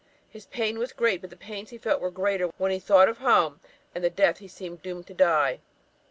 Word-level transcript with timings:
His 0.27 0.47
pain 0.47 0.79
was 0.79 0.93
great; 0.93 1.21
but 1.21 1.29
the 1.29 1.35
pangs 1.37 1.69
he 1.69 1.77
felt 1.77 2.01
were 2.01 2.09
greater 2.09 2.47
when 2.57 2.71
he 2.71 2.79
thought 2.79 3.07
of 3.07 3.19
home, 3.19 3.59
and 3.93 4.03
the 4.03 4.09
death 4.09 4.39
he 4.39 4.47
seemed 4.47 4.81
doomed 4.81 5.05
to 5.05 5.13
die. 5.13 5.59